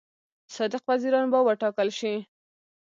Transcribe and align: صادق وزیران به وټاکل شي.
صادق 0.55 0.83
وزیران 0.89 1.25
به 1.31 1.39
وټاکل 1.47 1.89
شي. 1.99 2.13